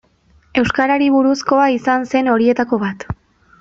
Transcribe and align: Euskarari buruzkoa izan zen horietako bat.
Euskarari 0.61 1.11
buruzkoa 1.17 1.69
izan 1.77 2.11
zen 2.15 2.35
horietako 2.37 2.85
bat. 2.89 3.11